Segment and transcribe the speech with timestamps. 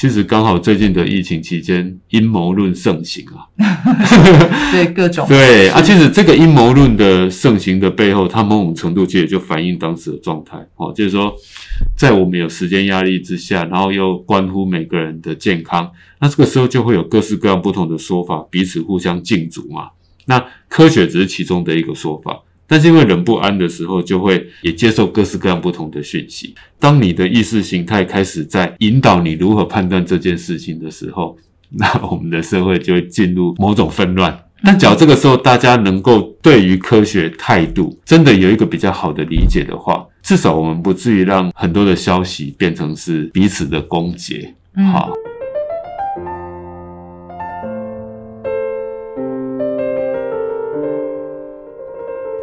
[0.00, 3.44] 其实刚好最近的疫情期间，阴谋论盛行啊。
[4.72, 11.36] 对各种 对啊，其实这个阴谋论的盛行的背后，它某种程度其实就反映当时的状态哦，就是说，
[11.98, 19.90] 在我们有时间压力之下，然后又关乎每个人的健康，那这个时候就会有各式各样不同的说法，彼此互相竞逐嘛。
[20.24, 22.40] 那科学只是其中的一个说法。
[22.70, 26.54] 但是因为人不安的时候，就会也接受各式各样不同的讯息。
[26.78, 31.36] 当你的意识形态开始在引导你如何判断这件事情的时候，
[31.74, 34.44] 那我们的社会就会进入某种纷乱。
[34.62, 44.48] 但只要这个时候大家能够对于科学态度真的有一个比较好的理解的话，至少我们不至于让很多的消息变成是彼此的攻讦。
[44.92, 45.10] 好。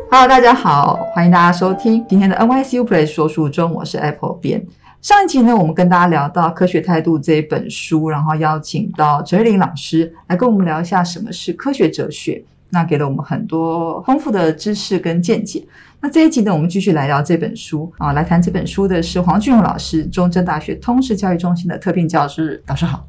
[0.10, 4.66] Hello，大家好，欢迎大家收听今天的 NYCU Play 说书中，我是 Apple 边。
[5.02, 15.68] 上一集呢，我们跟大家聊到《科学态度》这一本书，然后邀请到陈瑞玲老师来跟我们聊一下什么是科学哲学，那给了我们很多丰富的知识跟见解。
[16.00, 22.64] 那这一集呢，我们继续来聊这本书啊，来谈这本书的是黄俊荣老师，中正大学通识教育中心的特聘教师。
[22.68, 23.06] 老师好，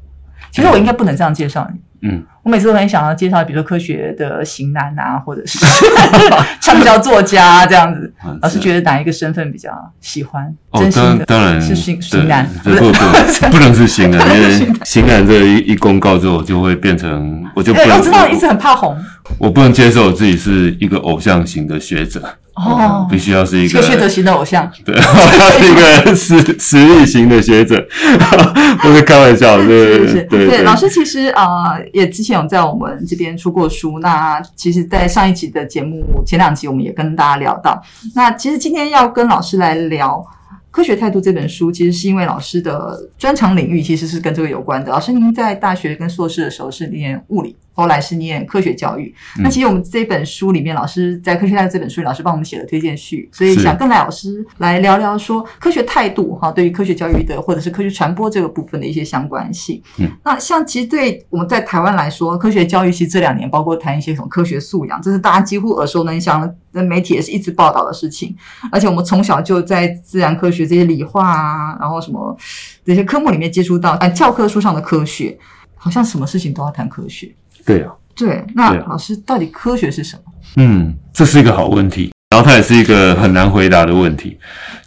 [0.51, 1.79] 其实我应该不能这样介绍你。
[2.01, 5.59] 嗯，我每次都很想要介绍，比如说科学的型男啊，或者是
[6.61, 8.13] 畅销作家这样子。
[8.41, 10.49] 老师觉得哪一个身份比较喜欢？
[10.75, 18.97] 真心的当然是型型男，不不不能是型男， 因为型男这一一公告之后，就会变成我就不我知道一直很怕红，
[19.37, 22.23] 我不能接受自己是一个偶像型的学者。
[22.59, 27.87] 哦，必须要是一个学者型的偶像， 对，是一个实实力型的学者，
[28.81, 30.63] 不是开玩笑，对对对。
[30.63, 37.81] 老师其实啊，也之前有在我们这边出过书，那其实，在上一集的节目前两集，我们也跟大家聊到。
[38.13, 40.17] 那其实今天要跟老师来聊
[40.69, 44.91] 《科学态度》这本书，其实是因为老师的专长领域其实是跟这个有关的。
[44.91, 47.55] 老师，您在大学跟硕士的时候是念物理。
[47.79, 59.81] 后来是念科学教育，那其实我们这本书里面，老师在科学态度这本书里，老师帮我们写了推荐序，所以想跟赖老师来聊聊说科学态度哈，对于科学教育的或者是科学传播这个部分的一些相关性。
[59.97, 68.35] 嗯，那像其实对我们在台湾来说，科学教育其实这两年包括谈一些什么科学素养，这是大家几乎耳熟能详，的媒体也是一直报道的事情。
[68.71, 72.35] 而且我们从小就在自然科学这些理化啊，然后什么
[72.83, 75.37] 这些科目里面接触到，哎，教科书上的科学，
[75.75, 77.31] 好像什么事情都要谈科学。
[77.65, 80.23] 对啊，对，那老师到底科学是什么？
[80.57, 84.37] 嗯，这是一个好问题，然后它也是一个很难回答的问题。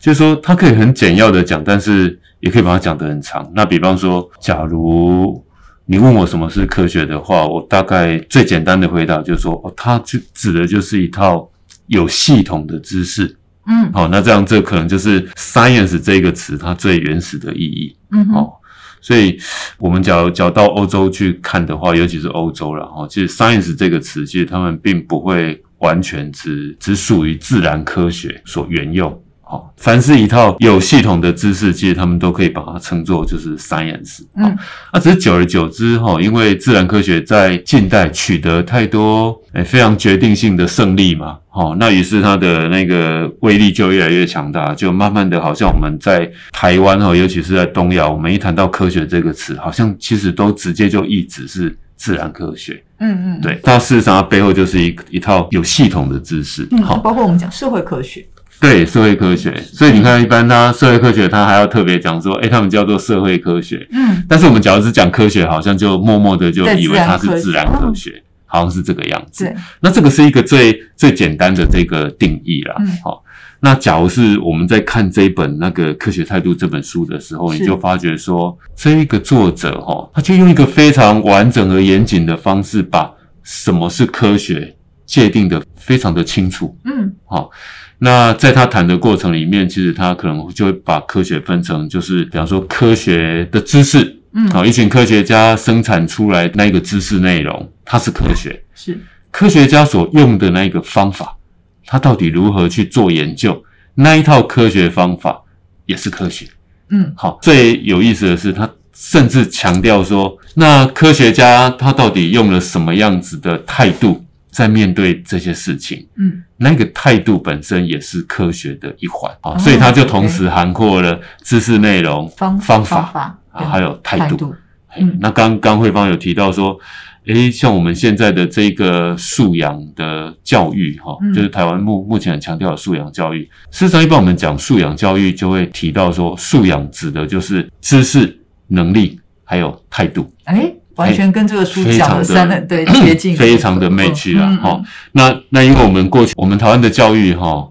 [0.01, 3.49] 就是说，它可以很简要的讲，但是也可以把它讲得很长。
[3.55, 5.45] 那比方说，假如
[5.87, 11.49] 你问我什么是科学的话，我大概最简单的回答就是说，哦，它就指的就是一套
[11.87, 13.37] 有系统的知识。
[13.69, 17.97] 嗯，好，那这样这可能就是 science 这个词它最原始的意义。
[18.11, 18.61] 嗯，好。
[19.03, 19.37] 所以，
[19.79, 29.23] 我们假如假如到欧洲去看的话，尤其是欧洲了哈，其实 science 这个词，其实他们并不会完全只只属于自然科学所原用。
[29.53, 34.21] 好，凡是一套有系统的知识，其实他们都可以把它称作就是 science。
[34.35, 34.57] 嗯，
[34.95, 41.37] 那只是久而久之哈，因为自然科学在近代取得太多诶非常决定性的胜利嘛。
[41.51, 52.83] 好，那于是它的那个威力就越来越强大，就慢慢的，好像我们在台湾哈，尤其是在东亚，我们一谈到科学这个词，好像其实都直接就一直是自然科学。
[53.01, 56.67] 嗯嗯，对，它事实上它背后就是一一套有系统的知识。
[56.71, 58.27] 嗯，好，包括我们讲社会科学。
[58.63, 59.55] 对，社会科学。
[59.73, 63.87] 所以你看，一般他社会科学，他还要特别讲说，哎，他们叫做社会科学。
[63.91, 68.23] 嗯，但是我们假如是讲科学，好像就默默的就以为它是自然科学。
[68.45, 69.51] 好像是这个样子。
[69.81, 72.75] 那这个是一个最最简单的这个定义了。
[73.03, 73.25] 好，
[73.61, 83.11] 那假如是我们在看这一本那个科学态度这本书的时候，你就发觉说，这一个作者哈，他就用一个非常完整而严谨的方式，把
[83.43, 84.77] 什么是科学
[85.07, 86.77] 界定的非常的清楚。
[86.85, 87.51] 嗯，好，
[87.99, 94.19] 那在他谈的过程里面，其实他可能就会把科学分成，就是比方说科学的知识。
[94.35, 98.99] 嗯，好，一群科学家生产出来那个知识内容，它是科学，是
[99.31, 101.37] 科学家所用的那个方法，
[101.85, 103.63] 他到底如何去做研究，
[103.95, 105.43] 那一套科学方法
[105.85, 106.47] 也是科学。
[106.89, 116.07] 嗯，好，最有意思的是，他甚至强调说，那科学家他到底用了什么样子的态度在面对这些事情？
[116.17, 123.37] 嗯，那个态度本身也是科学的一环啊，所以它就同时涵括了知识内容、方方法。
[123.51, 124.55] 啊，还有态度。
[124.97, 126.79] 嗯，那刚刚慧芳有提到说，
[127.27, 133.43] 诶，像我们现在的这个素养的教育，哈，就是台湾目目前很强调的素养教育。
[133.71, 138.39] 事实上，一般我们讲素养教育，就会提到说，素养指的就是知识、
[138.69, 139.19] 能力。
[139.45, 140.33] 还有态度。
[140.45, 144.57] 哎，完全跟这个书讲的三的对接近，非常的媚趣 啊嗯！
[144.59, 147.69] 哈、那那因为我们过去我们台湾的教育哈、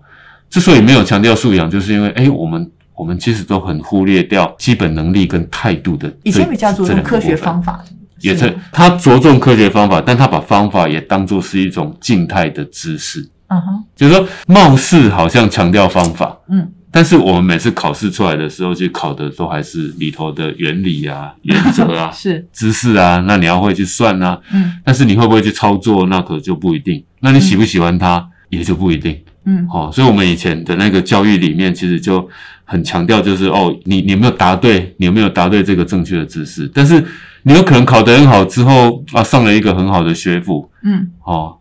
[0.50, 7.84] 之所以没有强调素养，就是因为哎，我们我们其实都很忽略掉基本能力跟态度的以前比较着这重科学方法，
[8.20, 24.74] 也是是他着重科学方法，但他把方法也当做是一种静态的知识，嗯哼，就是说貌似好像强调方法，嗯，但是我们每次考试出来的时候，去考的都还是里头的原理啊、 原则啊、是，知识啊，那你要会去算啊，嗯。
[24.84, 27.02] 但是你会不会去操作，那可就不一定。
[27.22, 29.18] 那你喜不喜欢它，也就不一定。
[29.46, 29.66] 嗯。
[29.72, 32.28] 哦，所以我们以前的那个教育里面，其实就
[32.66, 36.70] 很强调，就是哦，你你有没有答对，你有没有答对这个正确的知识？
[36.74, 37.02] 但是
[37.44, 41.58] 你有可能考得很好之后啊，上了一个很好的学府，嗯，哦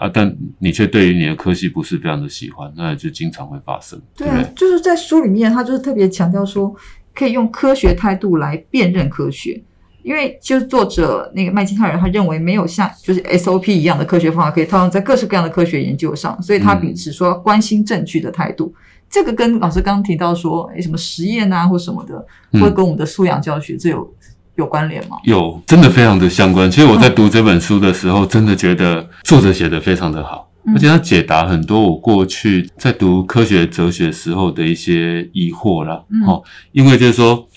[0.00, 6.74] 啊，但你却对于你的科系不是非常的喜欢，那就经常会发生，对啊就是在书里面，他就是特别强调说，
[7.14, 9.62] 可以用科学态度来辨认科学。
[10.02, 18.74] 因为就是作者那个麦金泰尔，他认为没有像就是 SOP 一样的科学方法可以套用在各式各样的科学研究上，所以他嗯秉持说关心证据的态度。
[19.10, 24.10] 这个跟老师刚刚提到说，诶什么实验啊或什么的，嗯会跟我们的素养教学这有
[24.60, 25.16] 有关联吗？
[25.24, 26.70] 有，真的非常的相关。
[26.70, 36.00] 其实我在读这本书的时候，真的觉得作者写的非常的好，嗯而且他解答很多我过去在读科学哲学时候的一些疑惑啦。
[36.10, 36.42] 嗯哦，
[36.72, 37.48] 因为就是说，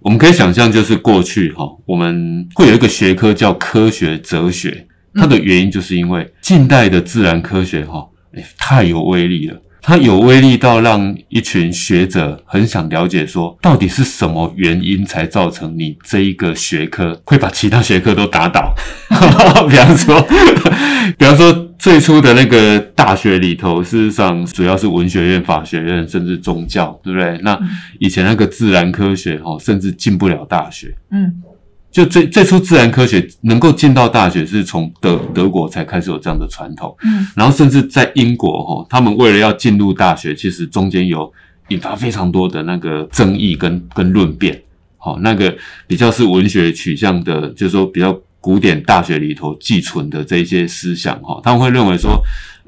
[0.00, 9.60] 我们可以想象，就是过去哈、我们会有一个学科叫科学哲学，它的原因就是因为近代的自然科学哈、哎太有威力了。
[9.82, 18.74] 它有威力到让一群学者很想了解说，到底是什么原因才造成你这一个学科会把其他学科都打倒？
[19.68, 20.20] 比方说，
[21.18, 27.38] 比方说最初的那个大学里头，事实上主要是文学院、法学院，甚至宗教，对不对？
[27.42, 27.58] 那
[27.98, 30.94] 以前那个自然科学哈，甚至进不了大学。
[31.10, 31.42] 嗯
[31.90, 36.96] 就最最初自然科学能够进到大学，是从德德国才开始有这样的传统。
[37.04, 41.32] 嗯然后甚至在英国哈，他们为了要进入大学，其实中间有
[41.68, 44.60] 引发非常多的那个争议跟跟论辩。
[44.98, 45.56] 好，那个
[45.86, 52.22] 比较是文学取向的，就是说比较古典大学里头寄存的这一些思想哈，他们会认为说，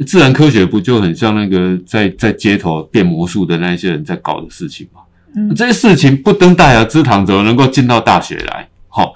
[0.07, 5.01] 自然科学不就很像那个在在街头变魔术的那一些人在搞的事情吗？
[5.37, 8.69] 嗯这些事情不登大雅之堂，怎么能够进到大学来？
[8.93, 9.15] 好、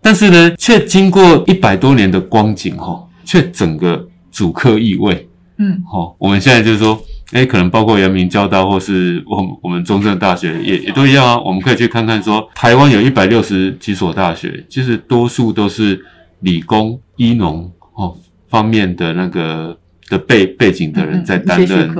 [0.00, 5.28] 但是呢，却经过一百多年的光景，哈，却整个主客意味。
[5.58, 6.98] 嗯好、我们现在就是说，
[7.32, 11.38] 哎，可能包括阳明交大或是我们我们中正大学也也都一样啊。
[11.38, 16.02] 我们可以去看看说，台湾有一百六十几所大学，其实多数都是
[16.38, 18.16] 理工、医农哦
[18.48, 19.76] 方面的那个
[20.08, 21.94] 的背背景的人在担任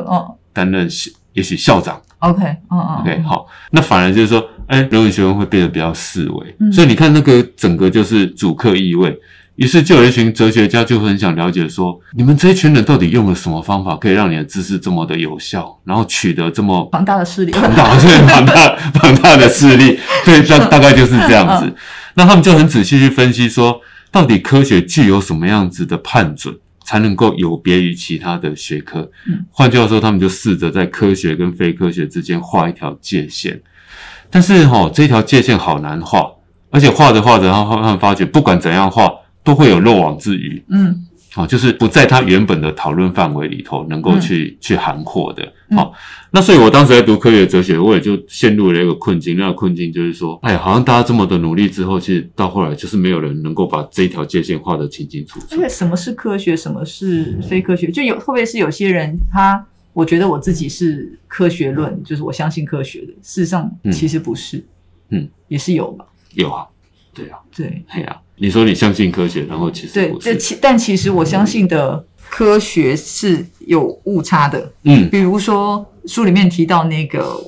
[0.54, 2.00] 担任校也许校长。
[2.20, 9.18] ，OK，嗯嗯 OK，好，那反而就是说，哎，人文学院会变得比较四维，嗯所以你看那个整个就是主客意味。
[9.56, 21.74] 于是就有一群哲学家就很想了解说，你们这一群人到底用了什么方法，可以让你的知识这么的有效，然后取得这么庞大的势力，庞大、对庞大、庞大的势力，对，大大概就是这样嗯子。
[22.14, 23.80] 那他们就很仔细去分析说，
[24.10, 29.44] 到底科学具有什么样子的判准，才能够有别于其他的学科嗯？
[29.50, 33.60] 换句话说，他们就试着在科学跟非科学之间画一条界限。
[34.30, 36.30] 但是哈、这条界限好难画，
[36.70, 40.62] 而且画着画着，他他们发觉，不管怎样画，都会有漏网之鱼。
[40.70, 45.46] 嗯好、就是不在他原本的讨论范围里头能够去、去涵括的。
[45.76, 45.92] 好、
[46.32, 49.36] 那所以我当时在读科学哲学，我也就陷入了一个困境。
[49.36, 55.60] 那个困境就是说，哎，好像大家这么的努力之后，其实到后来就是没有人能够把这一条界限画得清清楚楚因。
[55.60, 63.92] 为什么是科学，什么是非科学，就有会不会是有些人他，我觉得我自己是科学论，就是我相信科学的，事实上嗯。
[63.92, 64.64] 其实不是，
[65.08, 66.66] 嗯，也是有吧，有啊，
[67.12, 67.82] 对啊，对。
[67.88, 77.40] 嘿啊，你说你相信科学，然后其实对，这其但其实我相信的科学是有误差的，嗯，比如说书里面提到那个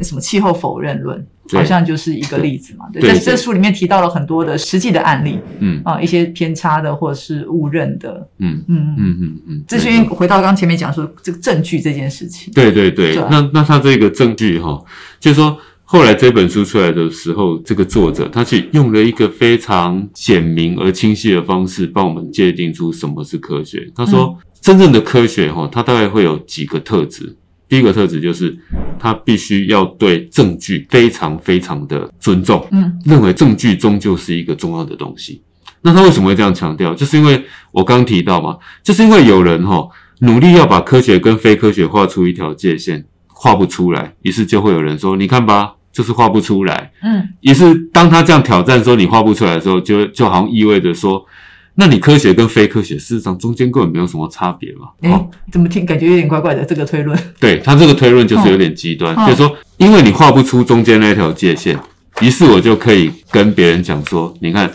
[0.00, 1.26] 什么气候否认论。
[1.48, 1.58] 对。
[1.58, 5.80] 好像就是一个例子嘛，对，在这书里面提到了很多的实际的案例嗯。
[5.84, 8.94] 啊，一些偏差的或者是误认的，嗯嗯嗯。
[8.98, 12.52] 嗯嗯嗯，这是因为回到刚刚前面讲说这个证据这件事情。
[12.52, 14.82] 对对对，对啊那那他这个证据哈，
[15.18, 23.90] 就是说后来这本书出来的时候，这个作者他去用了一个非常简明而清晰的方式，帮我们界定出什么是科学。
[23.94, 27.34] 他说，真正的科学哈，它大概会有几个特质。
[27.68, 28.56] 第一个特质就是，
[28.98, 35.42] 他必须要对证据非常非常的尊重，嗯认为证据终究是一个重要的东西。
[35.82, 36.94] 那他为什么会这样强调？
[36.94, 39.88] 就是因为我刚提到嘛，就是因为有人哈、
[40.20, 46.90] 努力要把科学跟非科学画出一条界限，画不出来，于是就会有人说：“你看吧，就是画不出来。
[47.02, 51.24] 嗯，于是当他这样挑战说你画不出来的时候，就就好像意味着说，
[51.80, 54.88] 那你科学跟非科学事实上中间根本没有什么差别嘛。
[55.00, 57.16] 哎、哦怎么听感觉有点怪怪的这个推论？
[57.38, 61.78] 对他这个推论就是有点极端，嗯就是说，因为你画不出中间那条界限，
[62.20, 64.68] 于是我就可以跟别人讲说，你看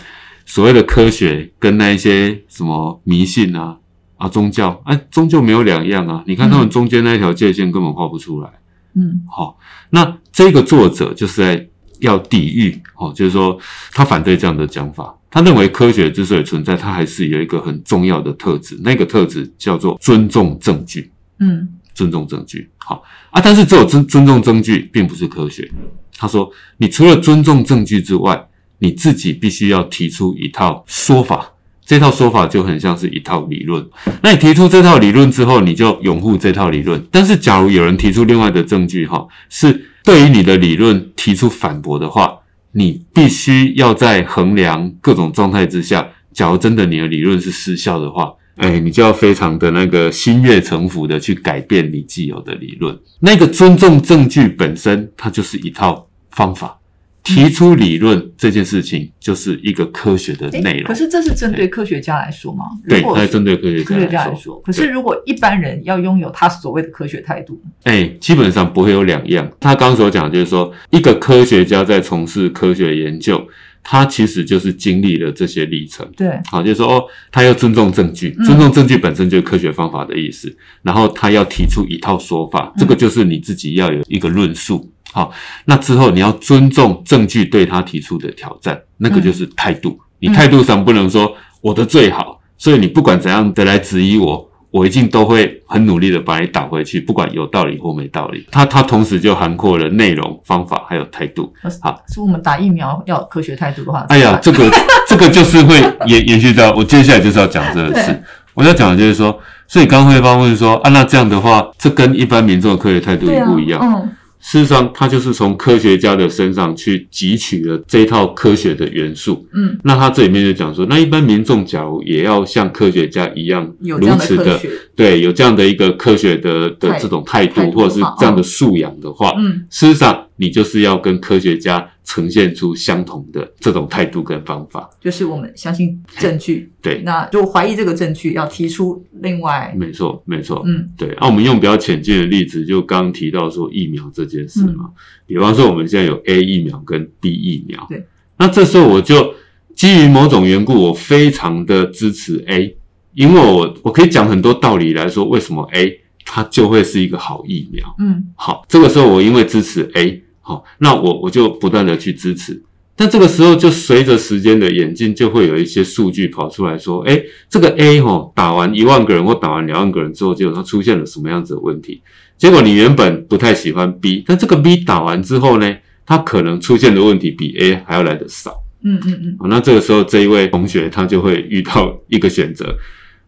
[0.45, 3.75] 所谓的科学跟那一些什么迷信啊
[4.15, 6.23] 啊宗教，哎、终究没有两样啊。
[6.25, 8.49] 你看他们中间那一条界限根本画不出来。
[8.95, 9.57] 嗯好、
[9.89, 11.67] 那这个作者就是在
[12.03, 13.57] 要抵御，哦，就是说
[13.91, 15.13] 他反对这样的讲法。
[15.29, 21.11] 他认为科学之所以存在，它还是有一个很重要的特质，那个特质叫做尊重证据。
[21.39, 25.69] 嗯尊重证据，好啊，但是只有尊尊重证据，并不是科学。
[26.17, 28.47] 他说，你除了尊重证据之外，
[28.79, 31.53] 你自己必须要提出一套说法，
[31.85, 33.85] 这套说法就很像是一套理论。
[34.23, 37.03] 那你提出这套理论之后，你就拥护这套理论。
[37.11, 42.39] 但是，假如有人提出另外的证据，哈，是对于你的理论提出反驳的话，
[42.73, 52.99] 你必须要在衡量各种状态之下，假如真的你的理论是失效的话，哎，你就要非常的那个心悦诚服的去改变你既有的理论。
[53.19, 56.77] 那个尊重证据本身，它就是一套方法。
[57.23, 60.83] 提出理论这件事情，就是一个科学的诶内容。
[60.83, 62.65] 可是这是针对科学家来说吗？
[62.87, 64.61] 对，它是针对科学科学家家来说。
[64.61, 69.49] 可是如果一般人要拥有他所谓的科学态度，哎，基本上不会有两样。
[69.59, 73.41] 他刚刚所讲的就是说，一个科学家在从事科学研究，
[73.83, 76.09] 他其实就是经历了这些历程。
[76.15, 80.55] 对，好，就是说哦，他要尊重证据，嗯尊重证据本身就是科学方法的意思。
[80.81, 84.89] 然后他要提出一套说法，这个就是你自己要有一个论述。
[85.11, 85.31] 好，
[85.65, 89.99] 那之后你要尊重证据对他提出的挑战，那个就是态度。
[90.19, 98.43] 你态度上不能说我的最好，所以你不管怎样的来质疑我，我一定都会很努力的把你打回去，不管有道理或没道理。
[98.49, 101.53] 它它同时就涵括了内容、方法还有态度。
[101.79, 104.67] 好，是我们打疫苗要有科学态度的话，哎呀，这个
[105.07, 108.19] 这个就是会延延续到我接下来就是要讲这个事。
[108.55, 113.79] 我要讲的就是说，所以刚慧芳问说啊，那这样的话，这跟一般民众的科学态度也不一样。
[113.83, 114.09] 嗯
[114.43, 119.47] 事实上，他就是从科学家的身上去汲取了这一套科学的元素。
[119.53, 124.59] 嗯，那他这里面就讲说，那一般民众假如也要像科学家一样有如此的
[124.97, 129.65] 对，有这样的一个科学的的这种态度态，度或者是这样的素养的话，嗯。
[129.69, 134.89] 事实上你就是要跟科学家呈现出相同的这种态度跟方法。
[134.99, 140.63] 就是我们相信证据，对，那如果怀疑这个证据，要提出另外，没错，没错。
[140.65, 140.89] 嗯。
[140.97, 144.93] 对，那、我们用比较浅近的例子，就刚刚提到说疫苗这件事嘛，嗯。
[145.25, 148.05] 比方说我们现在有 A 疫苗跟 B 疫苗，对，
[148.37, 149.33] 那这时候我就
[149.75, 152.75] 基于某种缘故，我非常的支持 A，
[153.13, 157.95] 因为我我可以讲很多道理来说，为什么 A 它就会是一个好疫苗。
[157.99, 162.61] 嗯好，这个时候我因为支持 A，好，那我我就不断的去支持。
[162.95, 172.01] 但这个时候就随着时间的演进，就会有一些数据跑出来说，哎，这个 A 哦，打完一万个人或打完两万个人之后，结果它出现了什么样子的问题？
[172.37, 175.75] 结果你原本不太喜欢 B，但这个 B 打完之后呢，
[176.05, 178.61] 它可能出现的问题比 A 还要来得少。
[178.83, 182.77] 嗯嗯嗯，好，那这个时候这一位同学他就会遇到一个选择，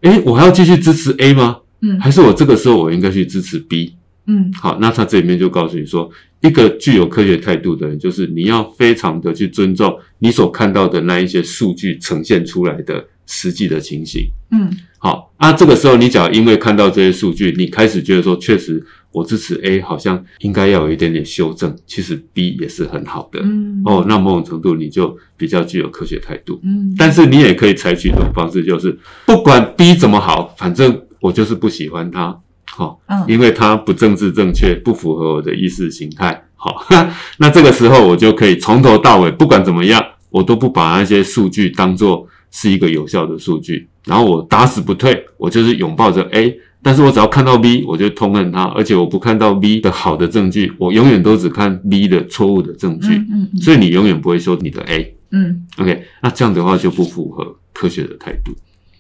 [0.02, 1.58] 诶，我还要继续支持 A 吗？
[1.86, 3.94] 嗯还是我这个时候我应该去支持 B？
[4.27, 6.10] 嗯好，那他这里面就告诉你说，
[6.42, 14.27] 一个具有科学态度的人，就是你要非常的去尊重你所看到的那一些数据呈现出来的实际的情形。
[14.51, 23.39] 嗯好，啊，这个时候你只要因为看到这些数据，你开始觉得说，确实我支持 A 好像应该要有一点点修正，其实 B 也是很好的。
[23.44, 26.60] 嗯，哦，那某种程度你就比较具有科学态度。
[26.63, 36.86] 嗯，但是你也可以采取一种方式，就是不管 B 怎么好，反正我就是不喜欢它，好、嗯因为它不政治正确，不符合我的意识形态，好、
[37.41, 46.60] 那这个时候我就可以从头到尾，不管怎么样，我都不把那些数据当做是一个有效的数据，然后我打死不退，我就是拥抱着 A。
[46.84, 55.15] 但是我只要看到 B，我就痛恨它，而且我不看到 B 的好的证据，我永远都只看 B 的错误的证据，嗯嗯嗯所以你永远不会说你的 A。
[55.32, 58.51] 嗯，OK，那这样的话就不符合科学的态度。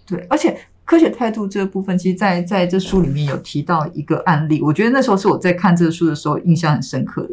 [0.07, 7.31] 对，而且科学态度这个部分，其实在在这书里面有提到一个案例，我觉得那时候是我在看这个书的时候印象很深刻的。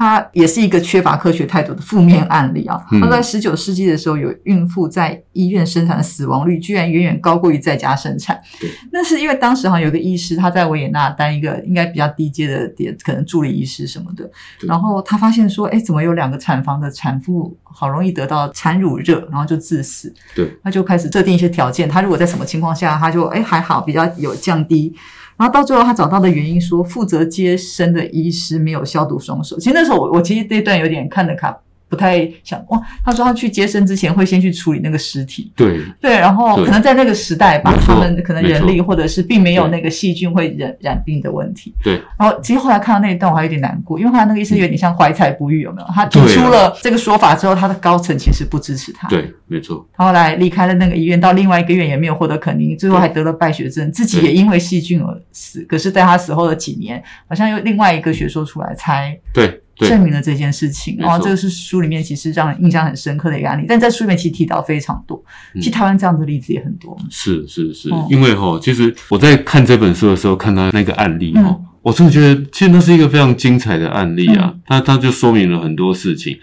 [0.00, 2.80] 它也是一个缺乏科学态度的负面案例啊。
[2.90, 8.70] 嗯它在十九世纪的时候，有孕妇在医院生产的死亡率居然远远高过于在家生产对。
[8.90, 14.30] 那是因为当时好像有个医师，他在维也纳当一个应该比较低阶的点，可能助理医师什么的。
[14.66, 20.10] 然后他发现说，哎，怎么有两个产房的产妇好容易得到产乳热，然后就致死。
[20.34, 24.96] 对，他就开始设定一些条件，他如果在什么情况下，他就哎还好，比较有降低。
[25.40, 29.58] 然后到最后他找到的原因说，负责接生的医师没有消毒双手。
[29.58, 31.56] 其实那时候我我其实这段有点看了看。
[31.90, 35.80] 不太想哇，他说他去接生之前会先去处理那个尸体，对。
[36.00, 41.74] 对，然后可能在那个时代吧他们可能人力或者是并没有那个细菌会染染病的问题。
[41.82, 42.00] 对。
[42.16, 45.86] 然后其实后来看到那一段我还有点难过，因为后来那个医生有点像怀才不遇，有没有？
[45.92, 49.08] 他提出了这个说法之后，他的高层其实不支持他。
[49.08, 55.64] 对，没错，他后来离开了那个医院，到另外一个医院也没有获得肯定，最后还得了败血症，自己也因为细菌而死。
[55.64, 60.96] 可是，在他死后的几年，好像又另外一个学说出来，才对对证明了这件事情。
[60.98, 65.16] 然后，这个是书里面其实让人印象很深刻的一个案例，但在书里面其实提到非常多。
[65.54, 66.96] 嗯其实台湾这样的例子也很多。
[67.10, 76.38] 是是是哦，因为哈，其实我在看这本书的时候，看到那个案例哈嗯，我真的觉得其实那是一个非常精彩的案例啊，它它就说明了很多事情。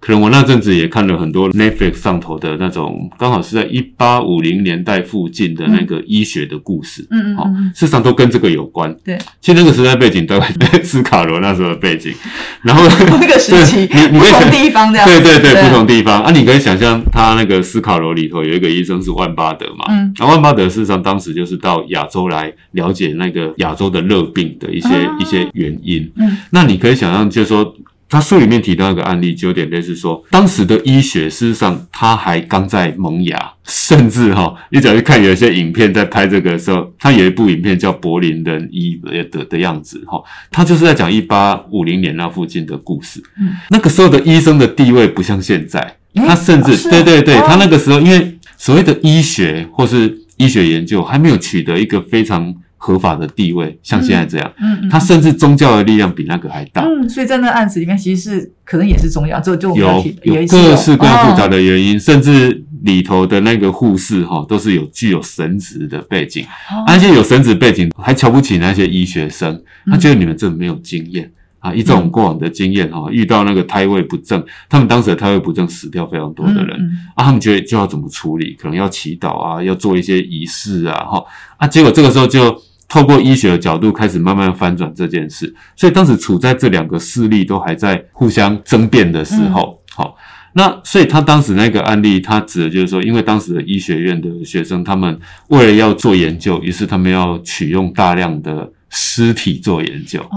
[0.00, 8.94] 可能我那阵子也看了很多 Netflix 上头的那种，刚好是在一八五零年代附近的那个医学的故事，好、嗯嗯事实上都跟这个有关。
[9.04, 12.14] 对，其实那个时代背景大概斯卡罗那时候的背景，
[12.62, 12.82] 然后
[13.20, 15.06] 那个时期对你你地方这样。
[15.06, 26.10] 对对对，不同地方啊，你可以想象他那个斯卡罗里头有一个医生是万巴德嘛，嗯，那万巴德事实上当时就是到亚洲来了解那个亚洲的热病的一些、啊一些原因。
[26.16, 27.74] 嗯，那你可以想象，就是说。
[28.10, 39.00] 他书里面提到一个案例，就有点类似说，当时的医学事实上它还刚在萌芽，甚至哈、你只要去看有一些影片，在拍这个的时候，他有一部影片叫《柏林人医》
[39.30, 43.22] 的的样子哈，他就是在讲一八五零年那附近的故事。
[43.40, 56.82] 嗯，那个时候的医生的地位不像现在，他甚至、对对对，哦他那个时候因为所谓的医学或是医学研究还没有取得一个非常合法的地位，像现在这样，嗯嗯，他甚至宗教的力量比那个还大。
[56.82, 66.82] 嗯，所以在那个案子里面，其实是可能也是宗教，就就有有各式各样复杂哦的原因，甚至里头的那个护士哈，都是有具有神职的背景，哦。
[66.86, 71.30] 而且有神职背景还瞧不起那些医学生，他觉得你们真的没有经验。
[71.60, 76.96] 啊，依照我们过往的经验哈，遇到那个胎位不正，他们当时的胎位不正死掉非常多的人，嗯嗯。
[77.14, 81.22] 啊，他们觉得就要怎么处理，可能要祈祷啊，要做一些仪式啊，哈
[81.58, 82.58] 啊，结果这个时候就
[82.90, 90.16] 透过医学的角度开始慢慢翻转这件事，所以当时处在这两个势力都还在互相争辩的时候，好、
[90.54, 95.16] 那所以他当时那个案例，他指的就是说，因为当时的医学院的学生，他们
[95.48, 100.36] 为了要做研究，于是他们要取用大量的尸体做研究，哦，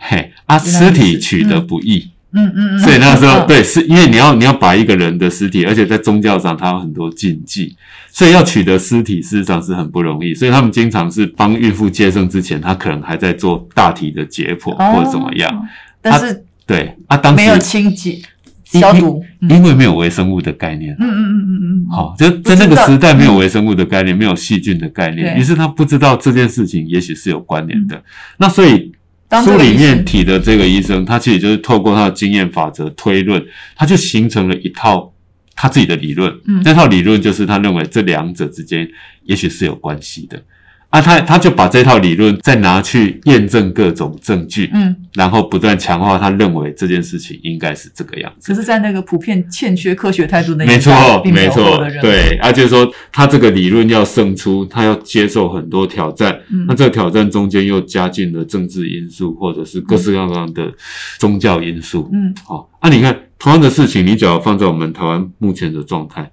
[0.00, 1.98] 嘿啊，尸体取得不易。
[1.98, 7.76] 嗯嗯嗯，所以那时候嗯，对，是因为你要你要把一个人的尸体，而且在宗教上它有很多禁忌，
[8.10, 10.34] 所以要取得尸体事实上是很不容易。
[10.34, 14.92] 所以他们经常是帮孕妇接生之前，他可能还在做大体的解剖哦。
[14.92, 15.68] 或者怎么样。
[16.00, 18.18] 但是对啊，当没有时清洁
[18.64, 28.02] 消毒，嗯因为没有微生物的概念，嗯嗯嗯嗯嗯，好，就在那个时代没有微生物的概念，没有细菌的概念，于是他不知道这件事情也许是有关联的。
[28.38, 28.90] 那所以
[29.40, 33.42] 书里面提的这个医生，他其实就是透过他的经验法则推论，
[33.76, 35.14] 他就形成了一套
[35.54, 36.30] 他自己的理论。
[36.46, 38.88] 嗯那套理论就是他认为这两者之间
[39.24, 40.42] 也许是有关系的。
[40.92, 48.52] 啊，他他就把这套理论再拿去验证各种证据，嗯，然后不断强化他认为这件事情应该是这个样子。
[48.52, 50.92] 可是，在那个普遍欠缺科学态度的没错，
[51.24, 60.70] 没错对，啊，就是说他这个理论要胜出，他要接受很多挑战，嗯那这个挑战中间又加进了政治因素，或者是各式各样的
[61.18, 62.10] 宗教因素。
[62.12, 66.30] 嗯好、啊，你看同样的事情，你只要放在我们台湾目前的状态，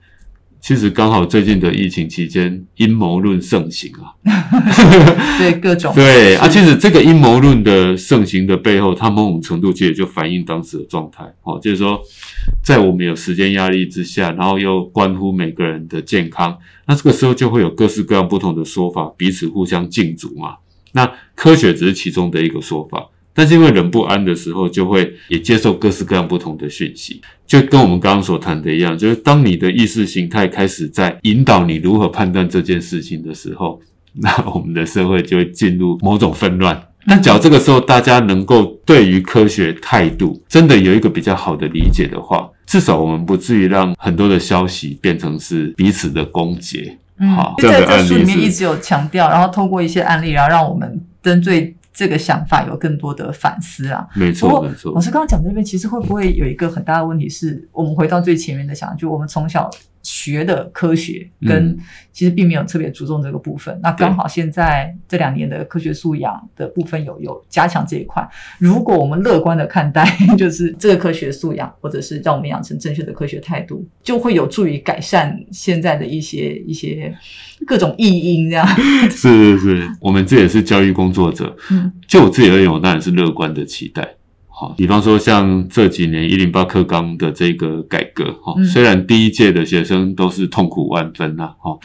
[0.62, 4.13] 其实刚好最近的疫情期间，阴谋论盛行啊。
[5.39, 12.00] 对各种对啊，其实这个阴谋论的盛行的背后，它某种程度其实就反映当时的状态哦，就是说，
[12.63, 20.58] 在我们有时间压力之下，然后又关乎每个人的健康，那这个时候就会有各式各样不同的说法，彼此互相竞逐嘛。
[20.91, 23.08] 那科学只是其中的一个说法，
[23.39, 33.80] 但是因为人不安的时候，就会也接受各式各样不同的讯息，就跟我们刚刚所谈的一样，就是当你的意识形态开始在引导你如何判断这件事情的时候，
[34.19, 36.84] 那我们的社会就会进入某种纷乱。
[37.08, 46.91] 但只要这个时候大家能够对于科学态度真的有一个比较好的理解的话，至少我们不至于让很多的消息变成是彼此的攻讦。
[47.21, 54.07] 嗯好，在这这样的案例是书里面一直有强调，然后透过一些案例，然后让我们针对这个想法有更多的反思啊。
[54.15, 59.69] 没错，没错老，师刚刚讲这边，其实会不会有一个很大的问题是，我们回到最前面的想，就我们从小
[60.01, 61.77] 学的科学，跟嗯
[62.12, 63.79] 其实并没有特别注重这个部分。
[63.81, 68.27] 那刚好现在这两年的科学素养的部分有有加强这一块。
[68.57, 70.05] 如果我们乐观的看待，
[70.38, 77.15] 就是这个科学素养，或者是让我们养成正确的科学态度，就会有助于改善现在的一些一些
[77.65, 78.67] 各种异因这样。
[79.09, 84.15] 是是是，我们这也是教育工作者，嗯就我自己而言，我当然是乐观的期待。
[84.60, 88.65] 好，比方说像这几年一零八课纲的这个改革，哈、嗯。
[88.65, 91.80] 虽然第一届的学生都是痛苦万分呐、哈，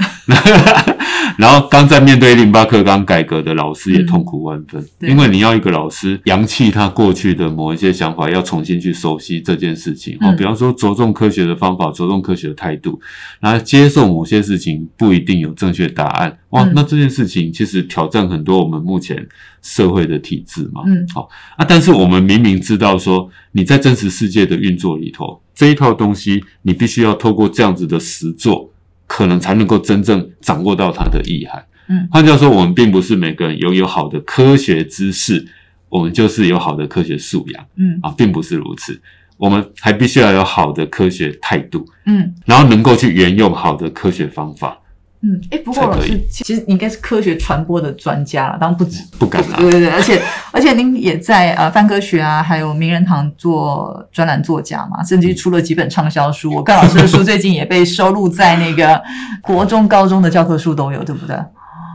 [1.38, 5.08] 然后刚在面对一零八课纲改革的老师也痛苦万分，对。
[5.08, 10.36] 因为你要一个老师扬弃他过去的某一些想法，要重新去熟悉这件事情，哈、嗯。
[10.36, 13.00] 比方说着重科学的方法，着重科学的态度，
[13.38, 16.72] 然后接受某些事情不一定有正确答案，哇，嗯。
[16.74, 19.24] 那这件事情其实挑战很多我们目前
[19.64, 28.70] 社会的体制嘛，嗯好啊，但是我们明明知道说你在真实世界的运作里头，这一套东西你必须要透过这样子的实作，
[29.06, 31.64] 可能才能够真正掌握到它的意涵。
[31.88, 35.46] 嗯换句话说，我们并不是每个人拥有好的科学知识，
[35.88, 39.00] 我们就是有好的科学素养嗯啊，并不是如此。
[39.38, 44.78] 我们还必须要有好的科学态度，嗯然后能够去沿用好的科学方法。
[45.26, 49.02] 嗯，哎，不过老师其实你应该是科学传播的专家了，当然不止。
[49.18, 50.20] 不敢啦对对对，而且
[50.52, 56.54] 而且您也在呃范科学啊，还有名人堂做专栏作家嘛，甚至于出了几本畅销书。
[56.54, 59.02] 我看老师的书最近也被收录在那个
[59.40, 61.34] 国中、高中的教科书都有，对不对？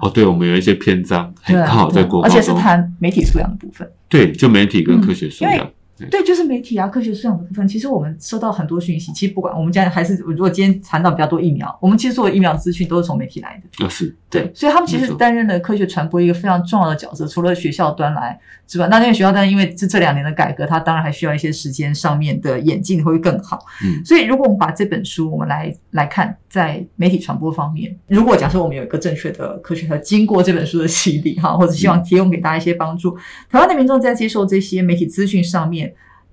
[0.01, 3.87] 哦，对，我们有一些篇章，嘿对，刚好在国而且是谈媒体素养的部分。
[4.07, 5.67] 对，就媒体跟科学素嗯
[6.07, 7.67] 对，就是媒体啊，科学素养的部分。
[7.67, 13.85] 其实我们收到很多讯息，其实不管我们家还是如果今天谈到比较多疫苗，我们其实所有疫苗资讯都是从媒体来的。
[13.85, 23.65] 啊，是对，所以他们其实担任了科学传播一个非常重要的角色，除了学校端来之外，那因为学校端因为这这两年的改革，它当然还需要一些时间上面的演进会更好。
[23.83, 33.17] 嗯所以如果我们把这本书我们来来看，在媒体传播方面，如果假设我们有一个正确的科学和经过这本书的洗礼哈，或者希望提供给大家一些帮助，
[33.49, 35.88] 台湾的民众在接受这些媒体资讯上面，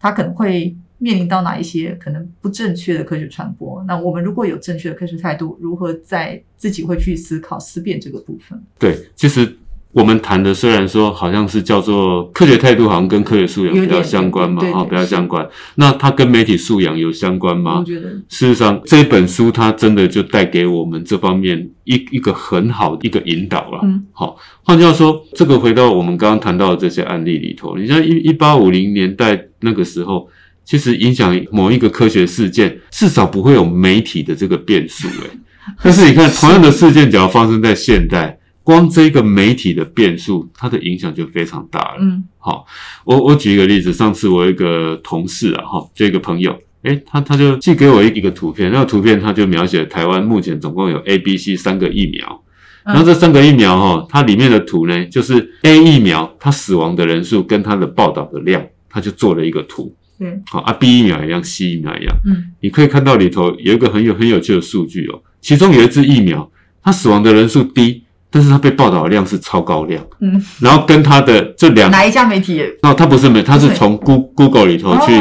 [0.07, 0.77] 他可能会。
[0.99, 3.85] 面临到哪一些可能不正确的科学传播？
[3.87, 8.59] 那我们如果有正确的科学态度，如何在自己会去思考思辨这个部分？
[8.79, 9.59] 对，其实
[9.93, 15.47] 我们谈的虽然说好像是叫做科学态度，好像跟科学素养比较相关嘛，哈，对对比较相关。
[15.75, 17.85] 那它跟媒体素养有相关吗我？
[17.85, 23.81] 觉得，事实上，这本书它真的就带给我们这方面一一个很好的一个引导了。
[23.83, 30.29] 嗯好，换句话说，这个回到我们刚刚谈到的这些案例里头，你像一一八五零年代那个时候，
[30.65, 35.31] 其实影响某一个科学事件，至少不会有媒体的这个变数、欸。
[35.83, 41.97] 但是你看，同样的事件，只要发生在现代，光这个媒体的变数，它的影响就非常大了。
[42.01, 42.65] 嗯好，
[43.05, 52.45] 我我举一个例子，上次我有一个同事啊，哈，就一个朋友，诶，他他就寄给我一一个图片，那个图片他就描写台湾目前总共有 A、B、C 三个疫苗，
[52.85, 58.65] 嗯然后这三个疫苗哈，它里面的图呢，就是 A 疫苗它死亡的人数跟它的报道的量，
[58.97, 62.55] 他就做了一个图，对，好啊，B 疫苗一样，C 疫苗一样，嗯。
[62.61, 66.51] 你可以看到里头有一个很有很有趣的数据哦，其中有一支疫苗，
[66.83, 72.55] 它死亡的人数低，但是它被报道的量是超高量，嗯，然后跟它的这两哪一家媒体？
[72.57, 75.13] 也那它不是媒，它是从 Goo- Google 里头去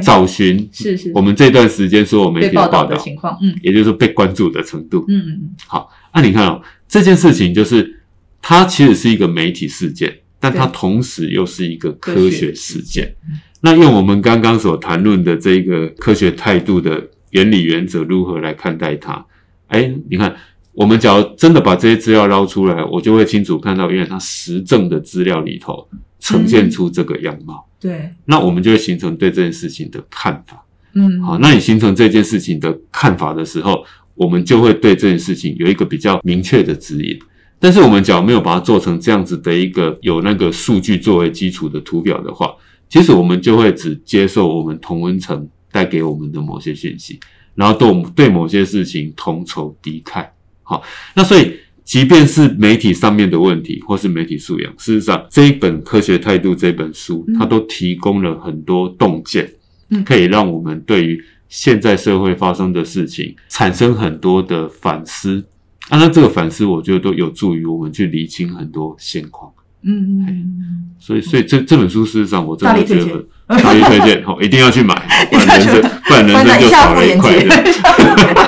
[0.00, 1.10] 找寻是是。
[1.12, 3.52] 我们这段时间所有媒体的报道，情况，嗯。
[3.60, 5.04] 也就是说被关注的程度。
[5.08, 8.00] 嗯嗯好，那、你看哦，这件事情就是
[8.40, 13.16] 它其实是一个媒体事件，但它同时又是一个科科学学事事件件。
[13.60, 19.24] 那用我们刚刚所谈论的这个科学态度的原理原则如何来看待它？
[19.68, 20.34] 哎，你看，
[20.72, 25.88] 我们只要真的把这些资料捞出来，我就会清楚看到，原来它实证的资料里头
[26.20, 27.66] 呈现出这个样貌。
[27.80, 30.64] 对，那我们就会形成对这件事情的看法。
[30.94, 37.18] 嗯好，那你形成这件事情的看法的时候，我们就会对这件事情有一个比较明确的指引。
[37.58, 42.54] 但是我们只要没有把它做成这样子的一个有那个数据作为基础的图表的话，
[42.88, 47.18] 其实我们就会只接受我们同温层带给我们的某些讯息，
[47.54, 50.26] 然后对我们对某些事情同仇敌忾。
[50.62, 50.82] 好，
[51.14, 59.50] 那所以即便是媒体上面的问题，或是媒体素养，事实上这一本《科学态度》这本书嗯，它都提供了很多洞见，
[59.90, 65.44] 嗯可以让我们对于现在社会发生的事情产生很多的反思。
[65.88, 69.52] 啊，那这个反思，我觉得都有助于我们去理清很多现况。
[69.82, 74.94] 嗯嗯所以，所以这这本书事实上我真的觉得大力推荐， 哦，一定要去买，
[75.30, 77.30] 不然人生不然嗯，人生就少了一块。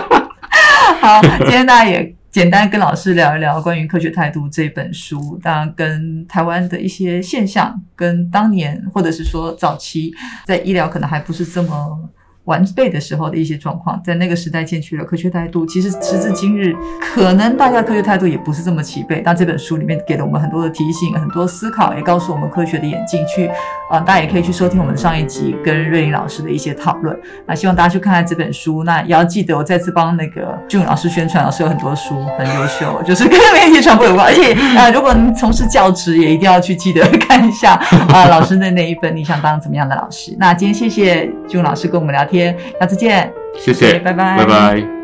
[1.01, 10.13] 好，今天大家也简单跟老师聊一聊关于《科学态度》这本书，当然跟台湾的一些现象，跟当年或者是说早期
[10.45, 12.11] 在医疗可能还不是这么。
[12.49, 15.67] 完备的时候的一些状况，在那个时代欠缺了科学态度。
[15.67, 19.21] 其实时至今日，可能大家科学态度也不是这么齐备。
[19.23, 23.49] 但这本书里面给了我们很多的提醒，很多思考，也告诉我们科学的眼镜去
[23.91, 27.15] 啊，大家也可以去收听我们上一集跟瑞林老师的一些讨论。
[27.47, 28.83] 那希望大家去看看这本书。
[28.85, 34.27] 那也要记得，我再次帮那个俊老师宣传，老师有很多书很优秀，就是跟媒体传播有关。
[34.27, 37.75] 而且啊，如果您从事教职，也一定要去记得 看一下
[38.13, 40.33] 啊，老师的那一本《你想当怎么样的老师》。
[40.39, 42.57] 那今天谢谢俊老师跟我们聊天天。
[42.81, 44.98] 下次见，谢谢，拜拜，拜拜。